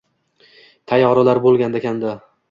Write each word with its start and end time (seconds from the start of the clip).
Tayyoralar 0.91 1.39
bo‘lganda 1.43 1.81
kanda 1.83 2.15